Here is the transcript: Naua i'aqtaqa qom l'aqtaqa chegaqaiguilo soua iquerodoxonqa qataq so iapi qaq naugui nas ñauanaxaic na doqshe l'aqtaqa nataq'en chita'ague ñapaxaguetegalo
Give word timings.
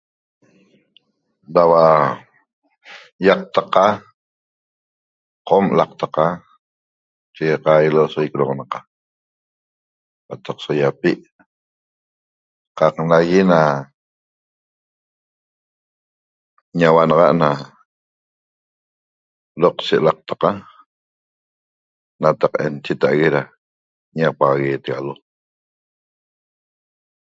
Naua 1.53 1.85
i'aqtaqa 3.25 3.85
qom 5.47 5.65
l'aqtaqa 5.77 6.25
chegaqaiguilo 7.35 8.01
soua 8.11 8.25
iquerodoxonqa 8.27 8.79
qataq 10.27 10.57
so 10.63 10.71
iapi 10.81 11.11
qaq 12.77 12.95
naugui 13.11 13.41
nas 13.51 13.69
ñauanaxaic 16.79 17.33
na 17.41 17.49
doqshe 19.61 19.95
l'aqtaqa 20.05 20.49
nataq'en 22.21 22.73
chita'ague 22.83 23.29
ñapaxaguetegalo 24.17 25.13